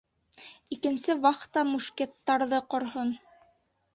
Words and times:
Икенсе 0.77 1.15
вахта 1.25 1.61
мушкеттарҙы 1.73 2.61
ҡорһон. 2.75 3.15